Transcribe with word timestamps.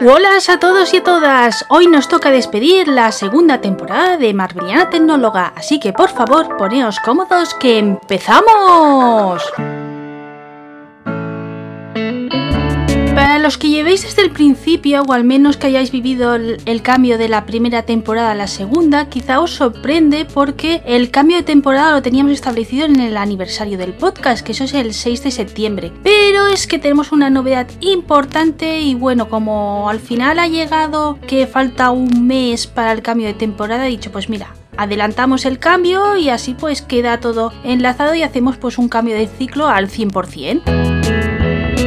Hola 0.00 0.28
a 0.48 0.60
todos 0.60 0.92
y 0.94 0.98
a 0.98 1.02
todas. 1.02 1.64
Hoy 1.68 1.86
nos 1.86 2.08
toca 2.08 2.30
despedir 2.30 2.86
la 2.88 3.10
segunda 3.12 3.60
temporada 3.60 4.16
de 4.16 4.34
Marveliana 4.34 4.90
Tecnóloga, 4.90 5.52
así 5.56 5.80
que 5.80 5.92
por 5.92 6.10
favor 6.10 6.56
poneos 6.56 7.00
cómodos 7.00 7.54
que 7.54 7.78
empezamos. 7.78 9.42
Los 13.46 13.58
que 13.58 13.68
llevéis 13.68 14.02
desde 14.02 14.22
el 14.22 14.32
principio, 14.32 15.02
o 15.02 15.12
al 15.12 15.22
menos 15.22 15.56
que 15.56 15.68
hayáis 15.68 15.92
vivido 15.92 16.34
el, 16.34 16.82
cambio 16.82 17.16
de 17.16 17.28
la 17.28 17.46
primera 17.46 17.82
temporada 17.82 18.32
a 18.32 18.34
la 18.34 18.48
segunda, 18.48 19.08
quizá 19.08 19.38
os 19.38 19.52
sorprende 19.52 20.24
porque 20.24 20.82
el 20.84 21.12
cambio 21.12 21.36
de 21.36 21.44
temporada 21.44 21.92
lo 21.92 22.02
teníamos 22.02 22.32
establecido 22.32 22.86
en 22.86 22.98
el 22.98 23.16
aniversario 23.16 23.78
del 23.78 23.92
podcast, 23.92 24.44
que 24.44 24.50
eso 24.50 24.64
es 24.64 24.74
el 24.74 24.92
6 24.92 25.22
de 25.22 25.30
septiembre. 25.30 25.92
Pero 26.02 26.48
es 26.48 26.66
que 26.66 26.80
tenemos 26.80 27.12
una 27.12 27.30
novedad 27.30 27.68
importante 27.82 28.80
y 28.80 28.96
bueno, 28.96 29.28
como 29.28 29.88
al 29.88 30.00
final 30.00 30.40
ha 30.40 30.48
llegado 30.48 31.16
que 31.28 31.46
falta 31.46 31.92
un 31.92 32.26
mes 32.26 32.66
para 32.66 32.90
el 32.90 33.00
cambio 33.00 33.28
de 33.28 33.34
temporada, 33.34 33.86
he 33.86 33.90
dicho 33.90 34.10
pues 34.10 34.28
mira, 34.28 34.56
adelantamos 34.76 35.44
el 35.44 35.60
cambio 35.60 36.16
y 36.16 36.30
así 36.30 36.54
pues 36.54 36.82
queda 36.82 37.20
todo 37.20 37.52
enlazado 37.62 38.16
y 38.16 38.24
hacemos 38.24 38.56
pues 38.56 38.76
un 38.76 38.88
cambio 38.88 39.14
de 39.14 39.28
ciclo 39.28 39.68
al 39.68 39.88
100%. 39.88 40.85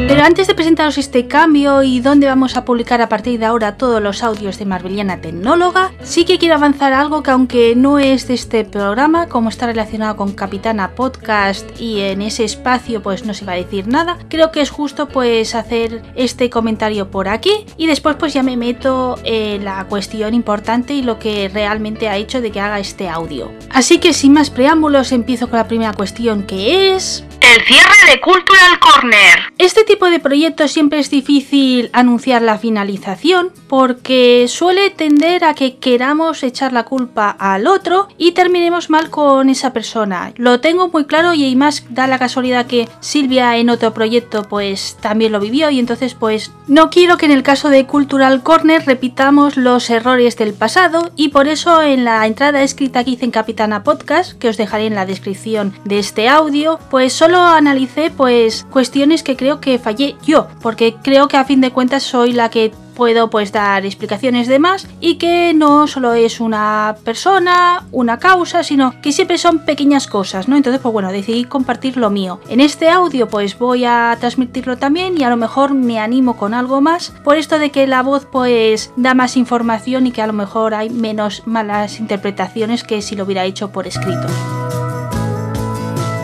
Pero 0.09 0.23
antes 0.23 0.48
de 0.48 0.55
presentaros 0.55 0.98
este 0.98 1.27
cambio 1.27 1.84
y 1.84 1.99
dónde 1.99 2.26
vamos 2.26 2.58
a 2.58 2.66
publicar 2.66 3.00
a 3.00 3.09
partir 3.09 3.40
de 3.40 3.45
ahora 3.45 3.77
todos 3.77 4.02
los 4.02 4.23
audios 4.23 4.58
de 4.58 4.66
Marbeliana 4.66 5.22
Tecnóloga, 5.22 5.91
sí 6.02 6.26
que 6.26 6.40
quiero 6.40 6.55
avanzar 6.55 6.94
algo 6.94 7.22
que 7.22 7.30
aunque 7.30 7.76
no 7.76 8.00
es 8.00 8.27
de 8.27 8.34
este 8.34 8.66
programa, 8.66 9.27
como 9.27 9.50
está 9.50 9.67
relacionado 9.67 10.16
con 10.16 10.34
Capitana 10.34 10.95
Podcast 10.95 11.80
y 11.80 12.00
en 12.00 12.23
ese 12.23 12.44
espacio 12.44 13.03
pues 13.03 13.23
no 13.23 13.36
se 13.36 13.45
va 13.45 13.52
a 13.52 13.58
decir 13.58 13.88
nada, 13.88 14.17
creo 14.30 14.52
que 14.52 14.62
es 14.62 14.72
justo 14.72 15.08
pues 15.08 15.53
hacer 15.53 16.02
este 16.16 16.50
comentario 16.50 17.12
por 17.12 17.28
aquí 17.28 17.67
y 17.78 17.86
después 17.86 18.16
pues 18.16 18.34
ya 18.34 18.41
me 18.41 18.58
meto 18.58 19.19
en 19.23 19.64
la 19.64 19.86
cuestión 19.86 20.34
importante 20.34 20.95
y 20.95 21.03
lo 21.03 21.19
que 21.19 21.52
realmente 21.53 22.09
ha 22.09 22.17
hecho 22.17 22.41
de 22.41 22.50
que 22.50 22.59
haga 22.59 22.80
este 22.80 23.09
audio. 23.09 23.52
Así 23.69 24.00
que 24.00 24.14
sin 24.14 24.34
más 24.34 24.50
preámbulos 24.50 25.12
empiezo 25.12 25.52
con 25.52 25.59
la 25.59 25.67
primera 25.67 25.94
cuestión 25.94 26.47
que 26.47 26.95
es... 26.95 27.23
El 27.50 27.66
cierre 27.66 28.11
de 28.11 28.22
Cultural 28.22 28.78
Corner. 28.80 29.39
Este 29.58 29.83
tipo 29.83 30.05
de 30.05 30.19
proyectos 30.19 30.72
siempre 30.72 31.00
es 31.00 31.09
difícil 31.09 31.89
anunciar 31.94 32.44
la 32.44 32.59
finalización 32.59 33.52
porque 33.67 34.45
suele 34.47 34.91
tender 34.91 35.44
a 35.44 35.56
que 35.56 35.78
queramos 35.78 36.44
echar 36.44 36.73
la 36.73 36.83
culpa 36.83 37.36
al 37.39 37.66
otro 37.66 38.08
y 38.19 38.33
terminemos 38.33 38.91
mal 38.91 39.09
con 39.09 39.50
esa 39.50 39.73
persona. 39.73 40.31
Lo 40.36 40.59
tengo 40.59 40.89
muy 40.89 41.06
claro 41.06 41.33
y 41.33 41.56
más 41.56 41.86
da 41.89 42.06
la 42.06 42.19
casualidad 42.19 42.67
que 42.67 42.88
Silvia 43.00 43.58
en 43.58 43.72
otro 43.72 43.95
proyecto 43.95 44.44
pues 44.44 44.97
también 45.02 45.31
lo 45.31 45.39
vivió 45.39 45.72
y 45.72 45.80
entonces 45.80 46.13
pues 46.13 46.52
no 46.67 46.91
quiero 46.91 47.17
que 47.17 47.25
en 47.25 47.31
el 47.31 47.41
caso 47.41 47.69
de 47.69 47.88
Cultural 47.88 48.44
Corner 48.44 48.86
repitamos 48.86 49.58
los 49.58 49.89
errores 49.89 50.38
del 50.38 50.53
pasado 50.53 51.11
y 51.16 51.30
por 51.30 51.47
eso 51.47 51.81
en 51.81 52.06
la 52.06 52.28
entrada 52.28 52.61
escrita 52.61 53.03
que 53.03 53.11
hice 53.11 53.25
en 53.25 53.31
Capitana 53.31 53.84
Podcast, 53.84 54.34
que 54.34 54.50
os 54.50 54.58
dejaré 54.58 54.86
en 54.86 54.95
la 54.95 55.08
descripción 55.08 55.73
de 55.84 55.97
este 55.97 56.30
audio, 56.30 56.80
pues 56.91 57.11
solo 57.13 57.39
analicé 57.45 58.12
pues 58.12 58.66
cuestiones 58.72 59.23
que 59.23 59.36
creo 59.36 59.59
que 59.59 59.80
fallé 59.80 60.16
yo, 60.23 60.48
porque 60.62 60.95
creo 61.02 61.28
que 61.28 61.38
a 61.38 61.46
fin 61.46 61.62
de 61.62 61.72
cuentas 61.72 62.04
soy 62.04 62.34
la 62.34 62.50
que 62.50 62.72
puedo 63.00 63.30
pues 63.30 63.54
dar 63.54 63.86
explicaciones 63.86 64.50
de 64.50 64.59
más 64.59 64.86
y 65.00 65.16
que 65.16 65.54
no 65.54 65.88
solo 65.88 66.14
es 66.14 66.42
una 66.42 66.98
persona, 67.06 67.86
una 67.94 68.20
causa, 68.20 68.62
sino 68.62 69.00
que 69.02 69.14
siempre 69.14 69.38
son 69.38 69.59
pequeñas 69.59 70.06
cosas, 70.06 70.50
¿no? 70.50 70.58
Entonces, 70.58 70.81
pues 70.81 70.92
bueno, 70.92 71.09
decidí 71.09 71.46
compartir 71.46 71.96
lo 71.96 72.09
mío. 72.09 72.42
En 72.50 72.59
este 72.59 72.90
audio 72.90 73.30
pues 73.30 73.58
voy 73.58 73.86
a 73.86 74.18
transmitirlo 74.20 74.78
también 74.78 75.18
y 75.18 75.24
a 75.24 75.30
lo 75.30 75.38
mejor 75.38 75.74
me 75.74 75.98
animo 75.98 76.36
con 76.36 76.53
algo 76.53 76.81
más 76.81 77.14
por 77.24 77.38
esto 77.38 77.58
de 77.58 77.72
que 77.72 77.88
la 77.88 78.03
voz 78.03 78.26
pues 78.26 78.92
da 78.98 79.14
más 79.14 79.38
información 79.38 80.06
y 80.06 80.12
que 80.12 80.22
a 80.22 80.28
lo 80.28 80.34
mejor 80.34 80.74
hay 80.74 80.90
menos 80.90 81.44
malas 81.46 82.02
interpretaciones 82.02 82.84
que 82.84 83.02
si 83.02 83.16
lo 83.16 83.24
hubiera 83.24 83.46
hecho 83.46 83.72
por 83.72 83.88
escrito. 83.88 84.28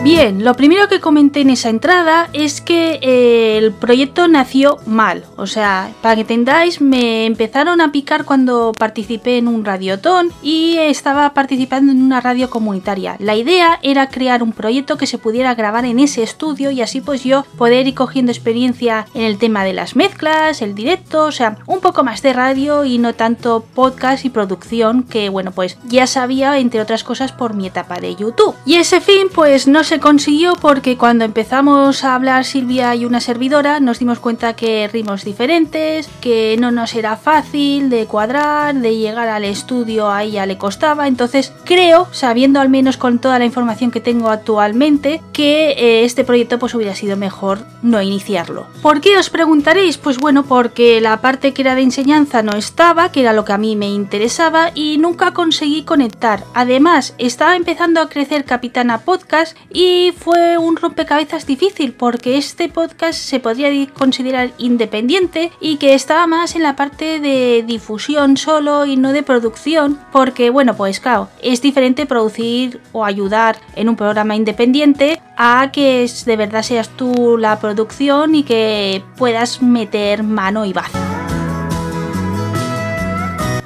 Bien, 0.06 0.44
lo 0.44 0.54
primero 0.54 0.86
que 0.86 1.00
comenté 1.00 1.40
en 1.40 1.50
esa 1.50 1.68
entrada 1.68 2.28
es 2.32 2.60
que 2.60 3.00
eh, 3.02 3.58
el 3.58 3.72
proyecto 3.72 4.28
nació 4.28 4.78
mal. 4.86 5.24
O 5.34 5.48
sea, 5.48 5.90
para 6.00 6.14
que 6.14 6.20
entendáis, 6.20 6.80
me 6.80 7.26
empezaron 7.26 7.80
a 7.80 7.90
picar 7.90 8.24
cuando 8.24 8.70
participé 8.70 9.36
en 9.36 9.48
un 9.48 9.64
radiotón 9.64 10.30
y 10.44 10.76
estaba 10.76 11.34
participando 11.34 11.90
en 11.90 12.02
una 12.02 12.20
radio 12.20 12.48
comunitaria. 12.50 13.16
La 13.18 13.34
idea 13.34 13.80
era 13.82 14.08
crear 14.08 14.44
un 14.44 14.52
proyecto 14.52 14.96
que 14.96 15.08
se 15.08 15.18
pudiera 15.18 15.56
grabar 15.56 15.84
en 15.84 15.98
ese 15.98 16.22
estudio 16.22 16.70
y 16.70 16.82
así 16.82 17.00
pues 17.00 17.24
yo 17.24 17.44
poder 17.58 17.88
ir 17.88 17.94
cogiendo 17.96 18.30
experiencia 18.30 19.08
en 19.12 19.22
el 19.22 19.38
tema 19.38 19.64
de 19.64 19.72
las 19.72 19.96
mezclas, 19.96 20.62
el 20.62 20.76
directo, 20.76 21.24
o 21.24 21.32
sea, 21.32 21.58
un 21.66 21.80
poco 21.80 22.04
más 22.04 22.22
de 22.22 22.32
radio 22.32 22.84
y 22.84 22.98
no 22.98 23.16
tanto 23.16 23.66
podcast 23.74 24.24
y 24.24 24.30
producción 24.30 25.02
que 25.02 25.30
bueno, 25.30 25.50
pues 25.50 25.78
ya 25.88 26.06
sabía 26.06 26.60
entre 26.60 26.80
otras 26.80 27.02
cosas 27.02 27.32
por 27.32 27.54
mi 27.54 27.66
etapa 27.66 27.98
de 27.98 28.14
YouTube. 28.14 28.54
Y 28.64 28.76
ese 28.76 29.00
fin 29.00 29.26
pues 29.34 29.66
no 29.66 29.82
se 29.82 29.95
consiguió 30.00 30.54
porque 30.54 30.96
cuando 30.96 31.24
empezamos 31.24 32.04
a 32.04 32.14
hablar 32.14 32.44
Silvia 32.44 32.94
y 32.94 33.04
una 33.04 33.20
servidora 33.20 33.80
nos 33.80 33.98
dimos 33.98 34.18
cuenta 34.18 34.54
que 34.54 34.88
ritmos 34.88 35.24
diferentes, 35.24 36.08
que 36.20 36.56
no 36.58 36.70
nos 36.70 36.94
era 36.94 37.16
fácil 37.16 37.90
de 37.90 38.06
cuadrar, 38.06 38.74
de 38.74 38.96
llegar 38.96 39.28
al 39.28 39.44
estudio 39.44 40.10
a 40.10 40.22
ella 40.22 40.46
le 40.46 40.58
costaba, 40.58 41.08
entonces 41.08 41.52
creo, 41.64 42.08
sabiendo 42.12 42.60
al 42.60 42.68
menos 42.68 42.96
con 42.96 43.18
toda 43.18 43.38
la 43.38 43.44
información 43.44 43.90
que 43.90 44.00
tengo 44.00 44.28
actualmente, 44.30 45.22
que 45.32 45.70
eh, 45.70 46.04
este 46.04 46.24
proyecto 46.24 46.58
pues 46.58 46.74
hubiera 46.74 46.94
sido 46.94 47.16
mejor 47.16 47.60
no 47.82 48.00
iniciarlo. 48.02 48.66
¿Por 48.82 49.00
qué 49.00 49.16
os 49.18 49.30
preguntaréis? 49.30 49.98
Pues 49.98 50.18
bueno, 50.18 50.44
porque 50.44 51.00
la 51.00 51.20
parte 51.20 51.52
que 51.52 51.62
era 51.62 51.74
de 51.74 51.82
enseñanza 51.82 52.42
no 52.42 52.56
estaba, 52.56 53.12
que 53.12 53.20
era 53.20 53.32
lo 53.32 53.44
que 53.44 53.52
a 53.52 53.58
mí 53.58 53.76
me 53.76 53.88
interesaba 53.88 54.70
y 54.74 54.98
nunca 54.98 55.32
conseguí 55.32 55.82
conectar. 55.82 56.44
Además, 56.54 57.14
estaba 57.18 57.56
empezando 57.56 58.00
a 58.00 58.08
crecer 58.08 58.44
Capitana 58.44 58.98
Podcast 58.98 59.56
y 59.72 59.85
fue 60.18 60.58
un 60.58 60.76
rompecabezas 60.76 61.46
difícil 61.46 61.92
porque 61.92 62.36
este 62.36 62.68
podcast 62.68 63.18
se 63.18 63.40
podría 63.40 63.70
considerar 63.92 64.52
independiente 64.58 65.52
y 65.60 65.76
que 65.76 65.94
estaba 65.94 66.26
más 66.26 66.56
en 66.56 66.62
la 66.62 66.76
parte 66.76 67.20
de 67.20 67.64
difusión 67.66 68.36
solo 68.36 68.86
y 68.86 68.96
no 68.96 69.12
de 69.12 69.22
producción 69.22 69.98
porque 70.12 70.50
bueno 70.50 70.76
pues 70.76 71.00
claro 71.00 71.28
es 71.42 71.62
diferente 71.62 72.06
producir 72.06 72.80
o 72.92 73.04
ayudar 73.04 73.58
en 73.74 73.88
un 73.88 73.96
programa 73.96 74.34
independiente 74.34 75.20
a 75.36 75.70
que 75.72 76.10
de 76.24 76.36
verdad 76.36 76.62
seas 76.62 76.88
tú 76.88 77.36
la 77.38 77.58
producción 77.58 78.34
y 78.34 78.42
que 78.42 79.02
puedas 79.16 79.62
meter 79.62 80.22
mano 80.22 80.64
y 80.64 80.72
baza. 80.72 81.15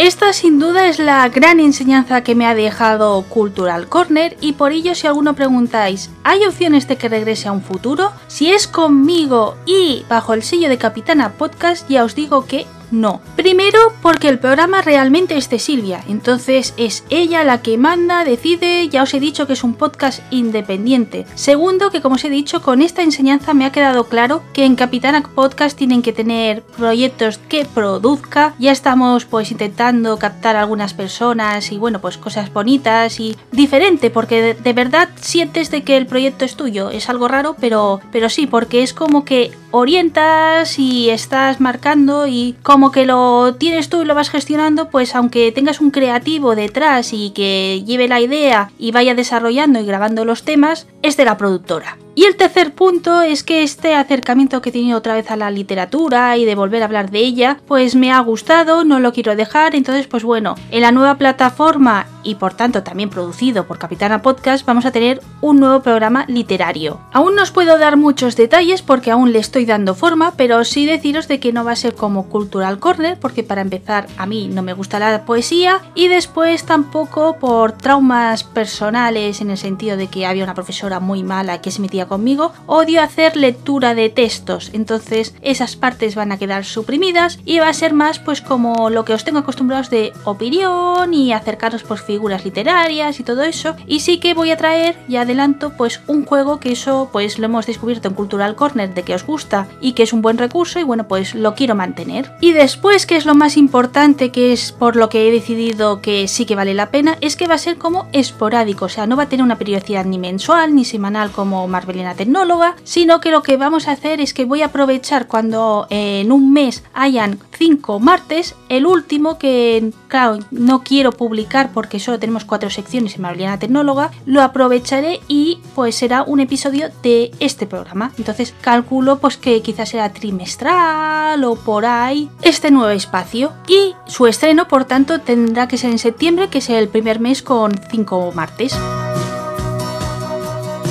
Esta 0.00 0.32
sin 0.32 0.58
duda 0.58 0.88
es 0.88 0.98
la 0.98 1.28
gran 1.28 1.60
enseñanza 1.60 2.22
que 2.22 2.34
me 2.34 2.46
ha 2.46 2.54
dejado 2.54 3.20
Cultural 3.28 3.86
Corner 3.86 4.34
y 4.40 4.54
por 4.54 4.72
ello 4.72 4.94
si 4.94 5.06
alguno 5.06 5.34
preguntáis, 5.34 6.08
¿hay 6.24 6.42
opciones 6.46 6.88
de 6.88 6.96
que 6.96 7.10
regrese 7.10 7.48
a 7.48 7.52
un 7.52 7.60
futuro? 7.60 8.10
Si 8.26 8.50
es 8.50 8.66
conmigo 8.66 9.58
y 9.66 10.06
bajo 10.08 10.32
el 10.32 10.42
sello 10.42 10.70
de 10.70 10.78
Capitana 10.78 11.34
Podcast 11.34 11.86
ya 11.90 12.02
os 12.02 12.14
digo 12.14 12.46
que 12.46 12.64
no. 12.90 13.20
Primero 13.36 13.78
porque 14.02 14.28
el 14.28 14.38
programa 14.38 14.82
realmente 14.82 15.36
es 15.36 15.48
de 15.50 15.58
Silvia, 15.58 16.02
entonces 16.08 16.74
es 16.76 17.04
ella 17.10 17.44
la 17.44 17.62
que 17.62 17.78
manda, 17.78 18.24
decide, 18.24 18.88
ya 18.88 19.02
os 19.02 19.14
he 19.14 19.20
dicho 19.20 19.46
que 19.46 19.52
es 19.54 19.64
un 19.64 19.74
podcast 19.74 20.20
independiente. 20.30 21.26
Segundo 21.34 21.90
que 21.90 22.00
como 22.00 22.16
os 22.16 22.24
he 22.24 22.30
dicho, 22.30 22.62
con 22.62 22.82
esta 22.82 23.02
enseñanza 23.02 23.54
me 23.54 23.64
ha 23.64 23.72
quedado 23.72 24.04
claro 24.04 24.42
que 24.52 24.64
en 24.64 24.76
Capitana 24.76 25.22
Podcast 25.22 25.76
tienen 25.76 26.02
que 26.02 26.12
tener 26.12 26.62
proyectos 26.62 27.38
que 27.38 27.64
produzca, 27.64 28.54
ya 28.58 28.72
estamos 28.72 29.24
pues 29.24 29.50
intentando 29.50 30.18
captar 30.18 30.56
a 30.56 30.60
algunas 30.60 30.94
personas 30.94 31.72
y 31.72 31.78
bueno 31.78 32.00
pues 32.00 32.16
cosas 32.16 32.52
bonitas 32.52 33.20
y 33.20 33.36
diferente 33.52 34.10
porque 34.10 34.40
de, 34.40 34.54
de 34.54 34.72
verdad 34.72 35.08
sientes 35.20 35.70
de 35.70 35.82
que 35.82 35.96
el 35.96 36.06
proyecto 36.06 36.44
es 36.44 36.56
tuyo, 36.56 36.90
es 36.90 37.08
algo 37.08 37.28
raro 37.28 37.56
pero, 37.60 38.00
pero 38.12 38.28
sí 38.28 38.46
porque 38.46 38.82
es 38.82 38.94
como 38.94 39.24
que 39.24 39.52
orientas 39.70 40.78
y 40.78 41.10
estás 41.10 41.60
marcando 41.60 42.26
y 42.26 42.56
como 42.62 42.90
que 42.90 43.06
lo 43.06 43.54
tienes 43.54 43.88
tú 43.88 44.02
y 44.02 44.04
lo 44.04 44.14
vas 44.14 44.30
gestionando, 44.30 44.90
pues 44.90 45.14
aunque 45.14 45.52
tengas 45.52 45.80
un 45.80 45.90
creativo 45.90 46.54
detrás 46.54 47.12
y 47.12 47.30
que 47.30 47.82
lleve 47.86 48.08
la 48.08 48.20
idea 48.20 48.70
y 48.78 48.92
vaya 48.92 49.14
desarrollando 49.14 49.80
y 49.80 49.86
grabando 49.86 50.24
los 50.24 50.42
temas, 50.42 50.86
es 51.02 51.16
de 51.16 51.24
la 51.24 51.36
productora. 51.36 51.96
Y 52.14 52.24
el 52.24 52.36
tercer 52.36 52.74
punto 52.74 53.22
es 53.22 53.44
que 53.44 53.62
este 53.62 53.94
acercamiento 53.94 54.60
que 54.60 54.70
he 54.70 54.72
tenido 54.72 54.98
otra 54.98 55.14
vez 55.14 55.30
a 55.30 55.36
la 55.36 55.50
literatura 55.50 56.36
y 56.36 56.44
de 56.44 56.54
volver 56.54 56.82
a 56.82 56.86
hablar 56.86 57.10
de 57.10 57.20
ella, 57.20 57.58
pues 57.66 57.94
me 57.94 58.10
ha 58.10 58.18
gustado, 58.20 58.84
no 58.84 58.98
lo 58.98 59.12
quiero 59.12 59.36
dejar, 59.36 59.74
entonces 59.74 60.06
pues 60.06 60.24
bueno, 60.24 60.56
en 60.70 60.82
la 60.82 60.92
nueva 60.92 61.16
plataforma 61.16 62.06
y 62.22 62.34
por 62.34 62.54
tanto 62.54 62.82
también 62.82 63.10
producido 63.10 63.66
por 63.66 63.78
Capitana 63.78 64.22
Podcast 64.22 64.66
vamos 64.66 64.84
a 64.84 64.90
tener 64.90 65.22
un 65.40 65.60
nuevo 65.60 65.80
programa 65.82 66.24
literario. 66.28 67.00
Aún 67.12 67.34
no 67.34 67.42
os 67.42 67.50
puedo 67.50 67.78
dar 67.78 67.96
muchos 67.96 68.36
detalles 68.36 68.82
porque 68.82 69.10
aún 69.10 69.32
le 69.32 69.38
estoy 69.38 69.64
dando 69.64 69.94
forma, 69.94 70.34
pero 70.36 70.64
sí 70.64 70.86
deciros 70.86 71.28
de 71.28 71.40
que 71.40 71.52
no 71.52 71.64
va 71.64 71.72
a 71.72 71.76
ser 71.76 71.94
como 71.94 72.28
Cultural 72.28 72.78
Corner 72.78 73.18
porque 73.18 73.42
para 73.42 73.62
empezar 73.62 74.06
a 74.18 74.26
mí 74.26 74.48
no 74.52 74.62
me 74.62 74.72
gusta 74.72 74.98
la 74.98 75.24
poesía 75.24 75.80
y 75.94 76.08
después 76.08 76.64
tampoco 76.64 77.36
por 77.38 77.72
traumas 77.72 78.44
personales 78.44 79.40
en 79.40 79.50
el 79.50 79.58
sentido 79.58 79.96
de 79.96 80.08
que 80.08 80.26
había 80.26 80.44
una 80.44 80.54
profesora 80.54 81.00
muy 81.00 81.22
mala 81.22 81.60
que 81.60 81.70
se 81.70 81.80
metía 81.80 81.99
conmigo, 82.06 82.52
odio 82.66 83.02
hacer 83.02 83.36
lectura 83.36 83.94
de 83.94 84.08
textos, 84.08 84.70
entonces 84.72 85.34
esas 85.42 85.76
partes 85.76 86.14
van 86.14 86.32
a 86.32 86.38
quedar 86.38 86.64
suprimidas 86.64 87.38
y 87.44 87.58
va 87.58 87.68
a 87.68 87.74
ser 87.74 87.92
más 87.92 88.18
pues 88.18 88.40
como 88.40 88.90
lo 88.90 89.04
que 89.04 89.14
os 89.14 89.24
tengo 89.24 89.40
acostumbrados 89.40 89.90
de 89.90 90.12
opinión 90.24 91.14
y 91.14 91.32
acercaros 91.32 91.82
por 91.82 91.98
figuras 91.98 92.44
literarias 92.44 93.20
y 93.20 93.22
todo 93.22 93.42
eso. 93.42 93.74
Y 93.86 94.00
sí 94.00 94.18
que 94.18 94.34
voy 94.34 94.50
a 94.50 94.56
traer, 94.56 94.96
ya 95.08 95.22
adelanto, 95.22 95.72
pues 95.76 96.00
un 96.06 96.24
juego 96.24 96.60
que 96.60 96.72
eso 96.72 97.08
pues 97.12 97.38
lo 97.38 97.46
hemos 97.46 97.66
descubierto 97.66 98.08
en 98.08 98.14
Cultural 98.14 98.54
Corner 98.54 98.92
de 98.92 99.02
que 99.02 99.14
os 99.14 99.24
gusta 99.24 99.68
y 99.80 99.92
que 99.92 100.02
es 100.02 100.12
un 100.12 100.22
buen 100.22 100.38
recurso 100.38 100.80
y 100.80 100.84
bueno 100.84 101.08
pues 101.08 101.34
lo 101.34 101.54
quiero 101.54 101.74
mantener. 101.74 102.32
Y 102.40 102.52
después 102.52 103.06
que 103.06 103.16
es 103.16 103.26
lo 103.26 103.34
más 103.34 103.56
importante 103.56 104.30
que 104.30 104.52
es 104.52 104.72
por 104.72 104.96
lo 104.96 105.08
que 105.08 105.28
he 105.28 105.32
decidido 105.32 106.00
que 106.00 106.28
sí 106.28 106.46
que 106.46 106.56
vale 106.56 106.74
la 106.74 106.90
pena 106.90 107.16
es 107.20 107.36
que 107.36 107.46
va 107.46 107.54
a 107.54 107.58
ser 107.58 107.76
como 107.76 108.08
esporádico, 108.12 108.86
o 108.86 108.88
sea 108.88 109.06
no 109.06 109.16
va 109.16 109.24
a 109.24 109.28
tener 109.28 109.44
una 109.44 109.58
periodicidad 109.58 110.04
ni 110.04 110.18
mensual 110.18 110.74
ni 110.74 110.84
semanal 110.84 111.30
como 111.30 111.66
Marvelina 111.90 112.14
Tecnóloga, 112.14 112.76
sino 112.84 113.20
que 113.20 113.30
lo 113.30 113.42
que 113.42 113.56
vamos 113.56 113.88
a 113.88 113.92
hacer 113.92 114.20
es 114.20 114.32
que 114.32 114.44
voy 114.44 114.62
a 114.62 114.66
aprovechar 114.66 115.26
cuando 115.26 115.86
en 115.90 116.30
un 116.30 116.52
mes 116.52 116.84
hayan 116.94 117.40
cinco 117.52 117.98
martes, 117.98 118.54
el 118.68 118.86
último 118.86 119.38
que 119.38 119.92
claro 120.06 120.38
no 120.52 120.82
quiero 120.84 121.10
publicar 121.10 121.72
porque 121.74 121.98
solo 121.98 122.20
tenemos 122.20 122.44
cuatro 122.44 122.70
secciones 122.70 123.16
en 123.16 123.22
Marvelina 123.22 123.58
Tecnóloga, 123.58 124.12
lo 124.24 124.40
aprovecharé 124.40 125.20
y 125.26 125.58
pues 125.74 125.96
será 125.96 126.22
un 126.22 126.38
episodio 126.38 126.90
de 127.02 127.32
este 127.40 127.66
programa. 127.66 128.12
Entonces 128.18 128.54
calculo 128.60 129.18
pues 129.18 129.36
que 129.36 129.60
quizás 129.60 129.88
será 129.88 130.12
trimestral 130.12 131.42
o 131.42 131.56
por 131.56 131.86
ahí 131.86 132.30
este 132.42 132.70
nuevo 132.70 132.90
espacio 132.90 133.52
y 133.66 133.94
su 134.06 134.28
estreno 134.28 134.68
por 134.68 134.84
tanto 134.84 135.20
tendrá 135.20 135.66
que 135.66 135.76
ser 135.76 135.90
en 135.90 135.98
septiembre 135.98 136.48
que 136.48 136.58
es 136.58 136.70
el 136.70 136.88
primer 136.88 137.18
mes 137.18 137.42
con 137.42 137.72
cinco 137.90 138.30
martes. 138.32 138.78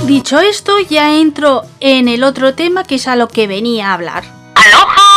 Dicho 0.10 0.40
esto, 0.40 0.80
ya 0.80 1.18
entro 1.18 1.62
en 1.80 2.08
el 2.08 2.24
otro 2.24 2.56
tema 2.56 2.84
que 2.84 2.96
es 2.96 3.08
a 3.08 3.16
lo 3.16 3.28
que 3.28 3.46
venía 3.46 3.92
a 3.92 3.94
hablar. 3.94 4.24
¡Aloha, 4.56 5.09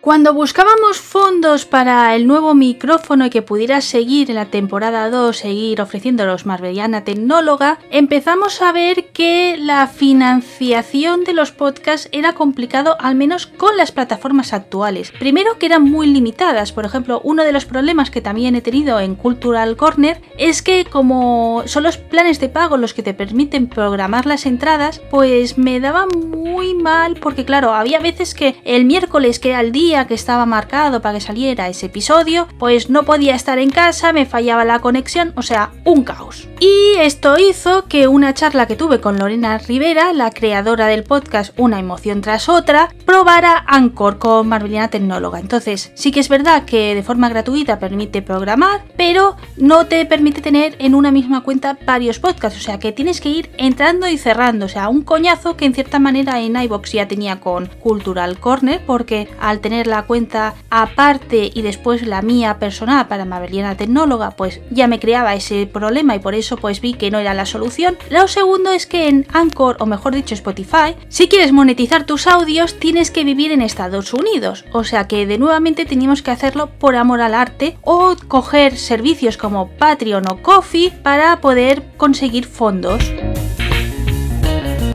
Cuando 0.00 0.32
buscábamos 0.34 0.98
fondos 0.98 1.64
para 1.64 2.14
el 2.14 2.28
nuevo 2.28 2.54
micrófono 2.54 3.26
y 3.26 3.30
que 3.30 3.42
pudiera 3.42 3.80
seguir 3.80 4.30
en 4.30 4.36
la 4.36 4.46
temporada 4.46 5.10
2, 5.10 5.36
seguir 5.36 5.80
ofreciéndolos 5.80 6.46
Marveliana 6.46 7.02
Tecnóloga, 7.02 7.80
empezamos 7.90 8.62
a 8.62 8.70
ver 8.70 9.06
que 9.08 9.56
la 9.58 9.88
financiación 9.88 11.24
de 11.24 11.32
los 11.32 11.50
podcasts 11.50 12.08
era 12.12 12.34
complicado, 12.34 12.96
al 13.00 13.16
menos 13.16 13.48
con 13.48 13.76
las 13.76 13.90
plataformas 13.90 14.52
actuales. 14.52 15.10
Primero 15.18 15.58
que 15.58 15.66
eran 15.66 15.82
muy 15.82 16.06
limitadas, 16.06 16.70
por 16.70 16.84
ejemplo, 16.84 17.20
uno 17.24 17.42
de 17.42 17.52
los 17.52 17.64
problemas 17.64 18.10
que 18.10 18.20
también 18.20 18.54
he 18.54 18.62
tenido 18.62 19.00
en 19.00 19.16
Cultural 19.16 19.76
Corner 19.76 20.22
es 20.38 20.62
que 20.62 20.84
como 20.84 21.64
son 21.66 21.82
los 21.82 21.98
planes 21.98 22.38
de 22.38 22.48
pago 22.48 22.76
los 22.76 22.94
que 22.94 23.02
te 23.02 23.12
permiten 23.14 23.66
programar 23.66 24.24
las 24.24 24.46
entradas, 24.46 25.00
pues 25.10 25.58
me 25.58 25.80
daba 25.80 26.06
muy 26.06 26.74
mal 26.74 27.16
porque 27.20 27.44
claro, 27.44 27.74
había 27.74 27.98
veces 27.98 28.32
que 28.32 28.56
el 28.64 28.84
miércoles 28.84 29.15
que 29.16 29.48
era 29.48 29.60
el 29.60 29.72
día 29.72 30.06
que 30.06 30.12
estaba 30.12 30.44
marcado 30.44 31.00
para 31.00 31.14
que 31.14 31.24
saliera 31.24 31.68
ese 31.68 31.86
episodio, 31.86 32.48
pues 32.58 32.90
no 32.90 33.04
podía 33.04 33.34
estar 33.34 33.58
en 33.58 33.70
casa, 33.70 34.12
me 34.12 34.26
fallaba 34.26 34.66
la 34.66 34.80
conexión, 34.80 35.32
o 35.36 35.42
sea, 35.42 35.70
un 35.84 36.04
caos. 36.04 36.48
Y 36.60 36.98
esto 36.98 37.38
hizo 37.38 37.86
que 37.86 38.08
una 38.08 38.34
charla 38.34 38.66
que 38.66 38.76
tuve 38.76 39.00
con 39.00 39.18
Lorena 39.18 39.56
Rivera, 39.56 40.12
la 40.12 40.30
creadora 40.30 40.86
del 40.86 41.02
podcast 41.02 41.58
Una 41.58 41.78
emoción 41.78 42.20
tras 42.20 42.50
otra, 42.50 42.90
probara 43.06 43.64
Anchor 43.66 44.18
con 44.18 44.48
Marvelina 44.48 44.88
Tecnóloga. 44.88 45.40
Entonces, 45.40 45.92
sí 45.94 46.12
que 46.12 46.20
es 46.20 46.28
verdad 46.28 46.66
que 46.66 46.94
de 46.94 47.02
forma 47.02 47.30
gratuita 47.30 47.78
permite 47.78 48.20
programar, 48.20 48.82
pero 48.98 49.36
no 49.56 49.86
te 49.86 50.04
permite 50.04 50.42
tener 50.42 50.76
en 50.78 50.94
una 50.94 51.10
misma 51.10 51.42
cuenta 51.42 51.78
varios 51.86 52.18
podcasts, 52.18 52.58
o 52.58 52.62
sea 52.62 52.78
que 52.78 52.92
tienes 52.92 53.22
que 53.22 53.30
ir 53.30 53.50
entrando 53.56 54.08
y 54.08 54.18
cerrando, 54.18 54.66
o 54.66 54.68
sea, 54.68 54.90
un 54.90 55.00
coñazo 55.00 55.56
que 55.56 55.64
en 55.64 55.74
cierta 55.74 55.98
manera 55.98 56.38
en 56.40 56.54
iBox 56.54 56.92
ya 56.92 57.08
tenía 57.08 57.40
con 57.40 57.66
Cultural 57.80 58.38
Corner, 58.38 58.82
porque 58.86 59.05
al 59.40 59.60
tener 59.60 59.86
la 59.86 60.02
cuenta 60.02 60.54
aparte 60.70 61.50
y 61.52 61.62
después 61.62 62.06
la 62.06 62.22
mía 62.22 62.58
personal 62.58 63.08
para 63.08 63.24
Mabeliana 63.24 63.76
Tecnóloga, 63.76 64.32
pues 64.32 64.60
ya 64.70 64.86
me 64.86 65.00
creaba 65.00 65.34
ese 65.34 65.66
problema 65.66 66.14
y 66.14 66.18
por 66.18 66.34
eso 66.34 66.56
pues 66.56 66.80
vi 66.80 66.94
que 66.94 67.10
no 67.10 67.18
era 67.18 67.34
la 67.34 67.46
solución. 67.46 67.96
Lo 68.10 68.28
segundo 68.28 68.70
es 68.70 68.86
que 68.86 69.08
en 69.08 69.26
Anchor, 69.32 69.76
o 69.80 69.86
mejor 69.86 70.14
dicho 70.14 70.34
Spotify, 70.34 70.96
si 71.08 71.28
quieres 71.28 71.52
monetizar 71.52 72.04
tus 72.04 72.26
audios 72.26 72.78
tienes 72.78 73.10
que 73.10 73.24
vivir 73.24 73.52
en 73.52 73.62
Estados 73.62 74.12
Unidos, 74.12 74.64
o 74.72 74.84
sea 74.84 75.08
que 75.08 75.26
de 75.26 75.38
nuevamente 75.38 75.84
teníamos 75.84 76.22
que 76.22 76.30
hacerlo 76.30 76.70
por 76.78 76.96
amor 76.96 77.20
al 77.20 77.34
arte 77.34 77.76
o 77.82 78.14
coger 78.28 78.76
servicios 78.76 79.36
como 79.36 79.68
Patreon 79.68 80.24
o 80.30 80.42
Coffee 80.42 80.90
para 81.02 81.40
poder 81.40 81.82
conseguir 81.96 82.46
fondos. 82.46 83.12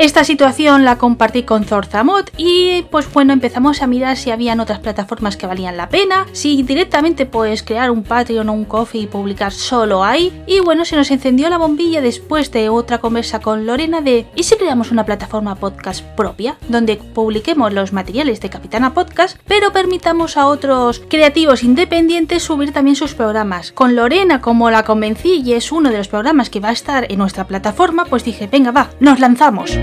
Esta 0.02 0.24
situación 0.24 0.84
la 0.84 0.98
compartí 0.98 1.44
con 1.44 1.64
Zorzamot 1.64 2.32
y 2.36 2.82
pues 2.90 3.14
bueno 3.14 3.34
empezamos 3.34 3.84
a 3.84 3.88
mirar 3.88 4.18
si 4.18 4.32
habían 4.32 4.60
otras 4.60 4.80
plataformas 4.80 5.38
que 5.38 5.46
valían 5.46 5.78
la 5.78 5.90
pena, 5.90 6.26
si 6.32 6.64
directamente 6.64 7.28
puedes 7.28 7.62
crear 7.62 7.92
un 7.92 8.02
Patreon 8.02 8.50
o 8.50 8.54
un 8.54 8.66
Coffee 8.66 9.02
y 9.02 9.06
publicar 9.06 9.52
solo 9.52 10.04
ahí 10.04 10.42
y 10.48 10.60
bueno 10.60 10.86
se 10.86 10.96
nos 10.96 11.12
encendió 11.12 11.52
la 11.52 11.60
bombilla 11.60 12.02
después 12.02 12.52
de 12.52 12.70
otra 12.70 12.98
conversa 12.98 13.42
con 13.42 13.68
Lorena 13.68 14.02
de 14.02 14.26
¿y 14.36 14.42
si 14.42 14.56
creamos 14.56 14.90
una 14.90 15.06
plataforma 15.06 15.54
podcast 15.54 16.04
propia 16.04 16.58
donde 16.68 16.96
publiquemos 16.96 17.72
los 17.72 17.94
materiales 17.94 18.42
de 18.42 18.50
Capitana 18.50 18.96
Podcast 18.96 19.38
pero 19.48 19.72
permitamos 19.72 20.36
a 20.36 20.48
otros 20.48 21.04
creativos 21.10 21.62
independientes 21.62 22.42
subir 22.42 22.74
también 22.74 22.96
sus 22.96 23.14
programas? 23.14 23.72
Con 23.72 23.96
Lorena 23.96 24.42
como 24.42 24.72
la 24.72 24.84
convencí 24.84 25.44
y 25.46 25.54
es 25.54 25.72
uno 25.72 25.92
de 25.92 26.00
los 26.00 26.08
programas 26.08 26.50
que 26.50 26.60
va 26.60 26.70
a 26.70 26.74
estar 26.74 27.06
en 27.08 27.20
nuestra 27.20 27.46
plataforma 27.46 28.06
pues 28.06 28.24
dije 28.24 28.48
venga 28.52 28.72
va, 28.72 28.90
nos 29.00 29.20
lanzamos 29.20 29.78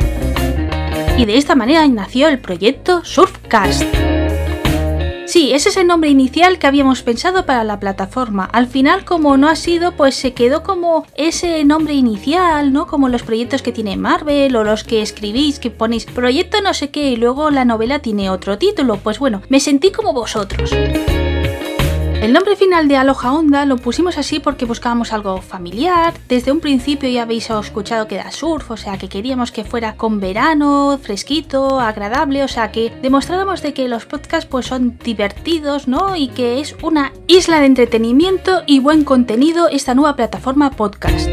y 1.19 1.25
de 1.25 1.37
esta 1.37 1.57
manera 1.57 1.87
nació 1.89 2.29
el 2.29 2.39
proyecto 2.39 3.05
Surfcast. 3.05 3.83
Sí, 5.29 5.53
ese 5.53 5.69
es 5.69 5.77
el 5.77 5.87
nombre 5.87 6.09
inicial 6.09 6.59
que 6.59 6.67
habíamos 6.67 7.03
pensado 7.03 7.45
para 7.45 7.63
la 7.63 7.79
plataforma. 7.79 8.45
Al 8.45 8.67
final, 8.67 9.05
como 9.05 9.37
no 9.37 9.49
ha 9.49 9.57
sido, 9.57 9.93
pues 9.93 10.15
se 10.15 10.33
quedó 10.33 10.63
como 10.63 11.07
ese 11.17 11.65
nombre 11.67 11.93
inicial, 11.93 12.73
¿no? 12.73 12.87
Como 12.87 13.11
los 13.11 13.25
proyectos 13.25 13.61
que 13.61 13.73
tiene 13.73 13.99
Marvel 13.99 14.57
o 14.57 14.65
los 14.65 14.85
que 14.85 15.03
escribís, 15.03 15.59
que 15.59 15.71
ponéis 15.71 16.07
proyecto 16.07 16.63
no 16.63 16.73
sé 16.73 16.91
qué 16.91 17.11
y 17.11 17.17
luego 17.17 17.51
la 17.51 17.67
novela 17.67 17.99
tiene 17.99 18.31
otro 18.31 18.57
título. 18.57 18.97
Pues 18.97 19.19
bueno, 19.19 19.43
me 19.51 19.61
sentí 19.61 19.91
como 19.91 20.15
vosotros. 20.15 20.71
El 22.21 22.33
nombre 22.33 22.57
final 22.57 22.89
de 22.89 22.97
Aloha 22.97 23.33
Onda 23.33 23.65
lo 23.65 23.77
pusimos 23.77 24.19
así 24.19 24.41
porque 24.41 24.65
buscábamos 24.65 25.13
algo 25.13 25.41
familiar. 25.41 26.15
Desde 26.29 26.51
un 26.51 26.59
principio 26.59 27.09
ya 27.09 27.23
habéis 27.23 27.49
escuchado 27.49 28.09
que 28.09 28.17
era 28.17 28.33
surf, 28.33 28.73
o 28.73 28.77
sea 28.77 28.99
que 28.99 29.09
queríamos 29.09 29.53
que 29.53 29.65
fuera 29.65 29.95
con 29.95 30.19
verano, 30.19 30.99
fresquito, 31.01 31.79
agradable, 31.79 32.43
o 32.43 32.49
sea 32.49 32.73
que 32.73 32.93
demostráramos 33.03 33.63
de 33.63 33.73
que 33.73 33.89
los 33.89 34.05
podcasts 34.05 34.49
pues 34.51 34.67
son 34.67 34.99
divertidos, 34.99 35.87
¿no? 35.87 36.17
Y 36.17 36.29
que 36.29 36.61
es 36.61 36.75
una 36.83 37.13
isla 37.29 37.61
de 37.61 37.67
entretenimiento 37.67 38.63
y 38.67 38.81
buen 38.81 39.05
contenido 39.05 39.69
esta 39.69 39.95
nueva 39.95 40.17
plataforma 40.17 40.73
podcast. 40.73 41.29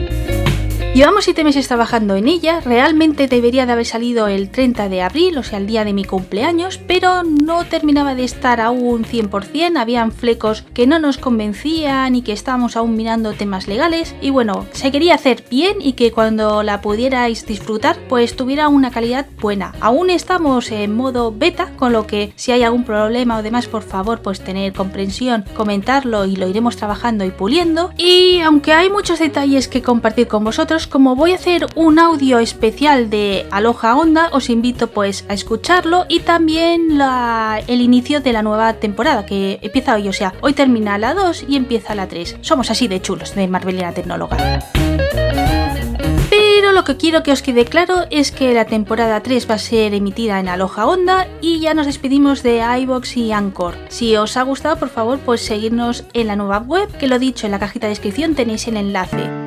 Llevamos 0.95 1.25
7 1.25 1.43
meses 1.43 1.67
trabajando 1.67 2.15
en 2.15 2.29
ella, 2.29 2.61
realmente 2.61 3.27
debería 3.27 3.65
de 3.65 3.73
haber 3.73 3.85
salido 3.85 4.29
el 4.29 4.49
30 4.49 4.87
de 4.87 5.01
abril, 5.01 5.37
o 5.37 5.43
sea, 5.43 5.59
el 5.59 5.67
día 5.67 5.83
de 5.83 5.91
mi 5.91 6.05
cumpleaños, 6.05 6.79
pero 6.87 7.23
no 7.23 7.65
terminaba 7.65 8.15
de 8.15 8.23
estar 8.23 8.61
aún 8.61 9.03
100%, 9.03 9.77
habían 9.77 10.13
flecos 10.13 10.63
que 10.73 10.87
no 10.87 10.97
nos 10.99 11.17
convencían 11.17 12.15
y 12.15 12.21
que 12.21 12.31
estábamos 12.31 12.77
aún 12.77 12.95
mirando 12.95 13.33
temas 13.33 13.67
legales, 13.67 14.15
y 14.21 14.29
bueno, 14.29 14.67
se 14.71 14.89
quería 14.89 15.15
hacer 15.15 15.43
bien 15.51 15.81
y 15.81 15.93
que 15.93 16.13
cuando 16.13 16.63
la 16.63 16.79
pudierais 16.79 17.45
disfrutar, 17.45 17.97
pues 18.07 18.37
tuviera 18.37 18.69
una 18.69 18.89
calidad 18.89 19.25
buena. 19.41 19.73
Aún 19.81 20.09
estamos 20.09 20.71
en 20.71 20.95
modo 20.95 21.33
beta, 21.35 21.73
con 21.75 21.91
lo 21.91 22.07
que 22.07 22.31
si 22.37 22.53
hay 22.53 22.63
algún 22.63 22.85
problema 22.85 23.37
o 23.37 23.43
demás, 23.43 23.67
por 23.67 23.83
favor, 23.83 24.21
pues 24.21 24.39
tener 24.39 24.71
comprensión, 24.71 25.43
comentarlo 25.57 26.23
y 26.23 26.37
lo 26.37 26.47
iremos 26.47 26.77
trabajando 26.77 27.25
y 27.25 27.31
puliendo. 27.31 27.91
Y 27.97 28.39
aunque 28.39 28.71
hay 28.71 28.89
muchos 28.89 29.19
detalles 29.19 29.67
que 29.67 29.81
compartir 29.81 30.29
con 30.29 30.45
vosotros, 30.45 30.84
como 30.87 31.15
voy 31.15 31.31
a 31.31 31.35
hacer 31.35 31.67
un 31.75 31.99
audio 31.99 32.39
especial 32.39 33.09
de 33.09 33.45
Aloha 33.51 33.95
Onda, 33.95 34.29
os 34.31 34.49
invito 34.49 34.87
pues 34.87 35.25
a 35.29 35.33
escucharlo 35.33 36.05
y 36.09 36.21
también 36.21 36.99
el 37.67 37.81
inicio 37.81 38.21
de 38.21 38.33
la 38.33 38.41
nueva 38.41 38.73
temporada 38.73 39.25
que 39.25 39.59
empieza 39.61 39.95
hoy, 39.95 40.07
o 40.07 40.13
sea, 40.13 40.33
hoy 40.41 40.53
termina 40.53 40.97
la 40.97 41.13
2 41.13 41.45
y 41.47 41.55
empieza 41.55 41.95
la 41.95 42.07
3. 42.07 42.37
Somos 42.41 42.71
así 42.71 42.87
de 42.87 43.01
chulos 43.01 43.35
de 43.35 43.47
Marvelina 43.47 43.91
Tecnóloga. 43.91 44.37
Pero 46.29 46.71
lo 46.71 46.83
que 46.83 46.97
quiero 46.97 47.23
que 47.23 47.31
os 47.31 47.41
quede 47.41 47.65
claro 47.65 48.05
es 48.09 48.31
que 48.31 48.53
la 48.53 48.65
temporada 48.65 49.21
3 49.21 49.49
va 49.49 49.55
a 49.55 49.59
ser 49.59 49.93
emitida 49.93 50.39
en 50.39 50.47
Aloha 50.47 50.87
Onda 50.87 51.27
y 51.39 51.59
ya 51.59 51.73
nos 51.73 51.85
despedimos 51.85 52.43
de 52.43 52.63
iBox 52.81 53.17
y 53.17 53.31
Anchor. 53.31 53.75
Si 53.89 54.15
os 54.17 54.35
ha 54.35 54.41
gustado, 54.43 54.77
por 54.77 54.89
favor, 54.89 55.19
pues 55.19 55.41
seguirnos 55.41 56.03
en 56.13 56.27
la 56.27 56.35
nueva 56.35 56.59
web, 56.59 56.89
que 56.97 57.07
lo 57.07 57.19
dicho 57.19 57.45
en 57.45 57.51
la 57.51 57.59
cajita 57.59 57.87
de 57.87 57.91
descripción 57.91 58.35
tenéis 58.35 58.67
el 58.67 58.77
enlace. 58.77 59.44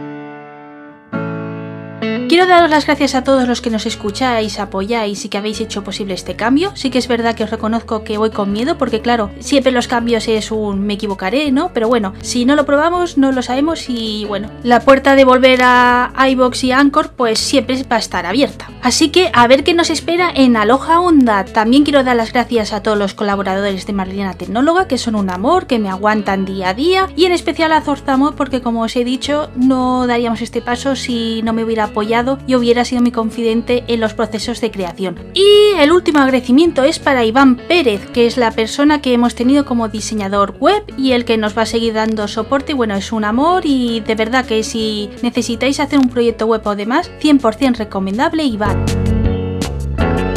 Quiero 2.28 2.46
daros 2.46 2.68
las 2.68 2.84
gracias 2.84 3.14
a 3.14 3.24
todos 3.24 3.48
los 3.48 3.62
que 3.62 3.70
nos 3.70 3.86
escucháis, 3.86 4.60
apoyáis 4.60 5.24
y 5.24 5.30
que 5.30 5.38
habéis 5.38 5.62
hecho 5.62 5.82
posible 5.82 6.12
este 6.12 6.36
cambio. 6.36 6.72
Sí 6.74 6.90
que 6.90 6.98
es 6.98 7.08
verdad 7.08 7.34
que 7.34 7.44
os 7.44 7.50
reconozco 7.50 8.04
que 8.04 8.18
voy 8.18 8.28
con 8.28 8.52
miedo 8.52 8.76
porque 8.76 9.00
claro, 9.00 9.30
siempre 9.40 9.72
los 9.72 9.88
cambios 9.88 10.28
es 10.28 10.50
un 10.50 10.82
me 10.82 10.92
equivocaré, 10.92 11.50
¿no? 11.52 11.70
Pero 11.72 11.88
bueno, 11.88 12.12
si 12.20 12.44
no 12.44 12.54
lo 12.54 12.66
probamos 12.66 13.16
no 13.16 13.32
lo 13.32 13.40
sabemos 13.40 13.88
y 13.88 14.26
bueno, 14.26 14.50
la 14.62 14.80
puerta 14.80 15.14
de 15.14 15.24
volver 15.24 15.60
a 15.62 16.12
iBox 16.28 16.64
y 16.64 16.72
Anchor 16.72 17.12
pues 17.12 17.38
siempre 17.38 17.82
va 17.90 17.96
a 17.96 18.00
estar 18.00 18.26
abierta. 18.26 18.68
Así 18.82 19.08
que 19.08 19.30
a 19.32 19.46
ver 19.46 19.64
qué 19.64 19.72
nos 19.72 19.88
espera 19.88 20.30
en 20.34 20.58
Aloha 20.58 21.00
Onda. 21.00 21.46
También 21.46 21.84
quiero 21.84 22.04
dar 22.04 22.16
las 22.16 22.34
gracias 22.34 22.74
a 22.74 22.82
todos 22.82 22.98
los 22.98 23.14
colaboradores 23.14 23.86
de 23.86 23.94
Marlena 23.94 24.34
Tecnóloga 24.34 24.86
que 24.86 24.98
son 24.98 25.14
un 25.14 25.30
amor, 25.30 25.66
que 25.66 25.78
me 25.78 25.88
aguantan 25.88 26.44
día 26.44 26.68
a 26.68 26.74
día 26.74 27.08
y 27.16 27.24
en 27.24 27.32
especial 27.32 27.72
a 27.72 27.80
Zorzamo 27.80 28.32
porque 28.32 28.60
como 28.60 28.82
os 28.82 28.94
he 28.96 29.04
dicho 29.04 29.48
no 29.56 30.06
daríamos 30.06 30.42
este 30.42 30.60
paso 30.60 30.94
si 30.94 31.40
no 31.42 31.54
me 31.54 31.64
hubiera 31.64 31.84
apoyado 31.84 32.17
y 32.46 32.54
hubiera 32.54 32.84
sido 32.84 33.02
mi 33.02 33.12
confidente 33.12 33.84
en 33.86 34.00
los 34.00 34.14
procesos 34.14 34.60
de 34.60 34.70
creación. 34.70 35.18
Y 35.34 35.76
el 35.78 35.92
último 35.92 36.18
agradecimiento 36.18 36.82
es 36.82 36.98
para 36.98 37.24
Iván 37.24 37.56
Pérez, 37.56 38.06
que 38.10 38.26
es 38.26 38.36
la 38.36 38.50
persona 38.50 39.00
que 39.00 39.12
hemos 39.12 39.34
tenido 39.34 39.64
como 39.64 39.88
diseñador 39.88 40.56
web 40.58 40.82
y 40.96 41.12
el 41.12 41.24
que 41.24 41.36
nos 41.36 41.56
va 41.56 41.62
a 41.62 41.66
seguir 41.66 41.94
dando 41.94 42.28
soporte. 42.28 42.74
Bueno, 42.74 42.94
es 42.94 43.12
un 43.12 43.24
amor 43.24 43.62
y 43.64 44.00
de 44.00 44.14
verdad 44.14 44.44
que 44.44 44.62
si 44.62 45.10
necesitáis 45.22 45.80
hacer 45.80 45.98
un 45.98 46.08
proyecto 46.08 46.46
web 46.46 46.66
o 46.66 46.76
demás, 46.76 47.10
100% 47.20 47.76
recomendable 47.76 48.44
Iván. 48.44 48.84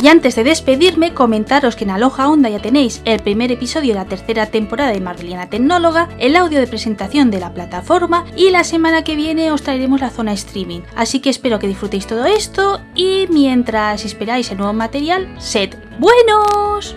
Y 0.01 0.07
antes 0.07 0.35
de 0.35 0.43
despedirme, 0.43 1.13
comentaros 1.13 1.75
que 1.75 1.83
en 1.83 1.91
Aloha 1.91 2.27
Onda 2.27 2.49
ya 2.49 2.59
tenéis 2.59 3.03
el 3.05 3.19
primer 3.19 3.51
episodio 3.51 3.93
de 3.93 3.99
la 3.99 4.05
tercera 4.05 4.47
temporada 4.47 4.91
de 4.91 4.99
Marveliana 4.99 5.47
Tecnóloga, 5.47 6.09
el 6.17 6.35
audio 6.35 6.59
de 6.59 6.65
presentación 6.65 7.29
de 7.29 7.39
la 7.39 7.53
plataforma 7.53 8.25
y 8.35 8.49
la 8.49 8.63
semana 8.63 9.03
que 9.03 9.15
viene 9.15 9.51
os 9.51 9.61
traeremos 9.61 10.01
la 10.01 10.09
zona 10.09 10.33
streaming. 10.33 10.81
Así 10.95 11.19
que 11.19 11.29
espero 11.29 11.59
que 11.59 11.67
disfrutéis 11.67 12.07
todo 12.07 12.25
esto 12.25 12.81
y 12.95 13.27
mientras 13.29 14.03
esperáis 14.03 14.49
el 14.49 14.57
nuevo 14.57 14.73
material, 14.73 15.35
sed 15.39 15.75
buenos. 15.99 16.95